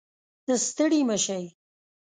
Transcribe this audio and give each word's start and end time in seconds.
ستړي 0.67 1.01
مه 1.07 1.17
شئ 1.23 1.43